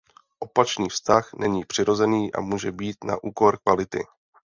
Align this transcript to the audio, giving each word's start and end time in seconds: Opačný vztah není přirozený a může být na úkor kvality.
Opačný 0.39 0.89
vztah 0.89 1.33
není 1.33 1.65
přirozený 1.65 2.33
a 2.33 2.41
může 2.41 2.71
být 2.71 3.03
na 3.03 3.23
úkor 3.23 3.57
kvality. 3.57 4.03